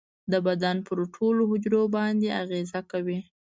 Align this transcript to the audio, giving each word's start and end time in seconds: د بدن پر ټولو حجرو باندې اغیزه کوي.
د 0.31 0.33
بدن 0.47 0.75
پر 0.87 0.97
ټولو 1.15 1.41
حجرو 1.51 1.81
باندې 1.95 2.27
اغیزه 2.41 2.79
کوي. 2.91 3.19